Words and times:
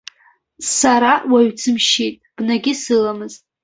Сара 0.77 1.13
уаҩ 1.31 1.49
дсымшьит, 1.55 2.15
бнагьы 2.35 2.73
сыламызт. 2.81 3.41